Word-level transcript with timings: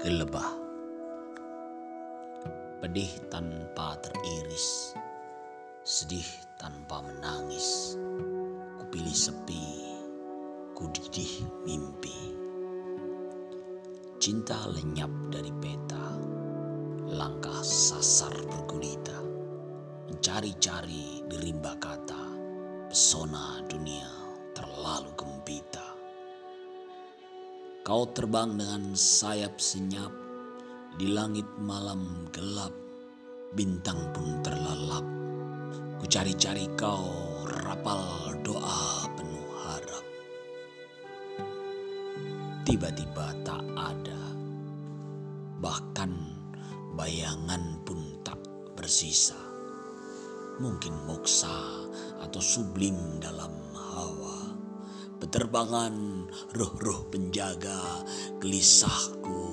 Gelebah 0.00 0.56
Pedih 2.80 3.12
tanpa 3.28 4.00
teriris 4.00 4.96
Sedih 5.84 6.24
tanpa 6.56 7.04
menangis. 7.04 8.00
Kupilih 8.80 9.12
sepi 9.12 9.92
Kudidih 10.72 11.44
mimpi. 11.68 12.32
Cinta 14.16 14.56
lenyap 14.72 15.12
dari 15.28 15.52
peta 15.60 16.16
Langkah 17.12 17.60
sasar 17.60 18.32
bergulita. 18.48 19.20
Mencari-cari 20.08 21.28
di 21.28 21.36
rimba 21.44 21.76
kata 21.76 22.24
Pesona 22.88 23.60
dunia 23.68 24.19
Kau 27.90 28.06
terbang 28.06 28.54
dengan 28.54 28.94
sayap 28.94 29.58
senyap 29.58 30.14
di 30.94 31.10
langit 31.10 31.58
malam 31.58 32.30
gelap, 32.30 32.70
bintang 33.58 33.98
pun 34.14 34.38
terlelap. 34.46 35.02
Ku 35.98 36.06
cari-cari 36.06 36.70
kau 36.78 37.10
rapal 37.50 38.30
doa 38.46 39.10
penuh 39.18 39.50
harap. 39.66 40.06
Tiba-tiba 42.62 43.34
tak 43.42 43.66
ada, 43.74 44.22
bahkan 45.58 46.14
bayangan 46.94 47.74
pun 47.82 48.22
tak 48.22 48.38
bersisa. 48.78 49.34
Mungkin 50.62 50.94
moksa 51.10 51.58
atau 52.22 52.38
sublim 52.38 53.18
dalam. 53.18 53.59
Peterbangan 55.20 56.24
roh-roh 56.56 57.12
penjaga 57.12 58.08
gelisahku 58.40 59.49